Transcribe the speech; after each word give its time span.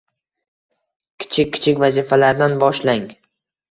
Kichik-kichik 1.25 1.85
vazifalardan 1.87 2.61
boshlang. 2.67 3.09